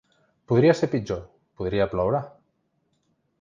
Podria 0.51 0.75
ser 0.79 0.89
pitjor: 0.93 1.21
podria 1.61 1.87
ploure. 1.93 2.23